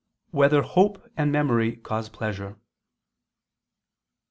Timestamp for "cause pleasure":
1.75-2.55